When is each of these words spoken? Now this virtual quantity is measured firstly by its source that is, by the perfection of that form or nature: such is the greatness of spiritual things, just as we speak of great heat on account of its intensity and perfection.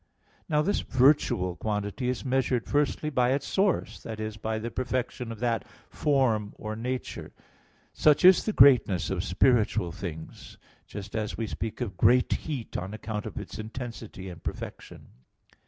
Now 0.49 0.63
this 0.63 0.79
virtual 0.79 1.55
quantity 1.55 2.09
is 2.09 2.25
measured 2.25 2.65
firstly 2.65 3.11
by 3.11 3.33
its 3.33 3.45
source 3.45 4.01
that 4.01 4.19
is, 4.19 4.35
by 4.35 4.57
the 4.57 4.71
perfection 4.71 5.31
of 5.31 5.39
that 5.41 5.63
form 5.91 6.53
or 6.57 6.75
nature: 6.75 7.33
such 7.93 8.25
is 8.25 8.43
the 8.43 8.51
greatness 8.51 9.11
of 9.11 9.23
spiritual 9.23 9.91
things, 9.91 10.57
just 10.87 11.15
as 11.15 11.37
we 11.37 11.45
speak 11.45 11.81
of 11.81 11.97
great 11.97 12.33
heat 12.33 12.75
on 12.77 12.95
account 12.95 13.27
of 13.27 13.37
its 13.37 13.59
intensity 13.59 14.27
and 14.27 14.41
perfection. 14.41 15.05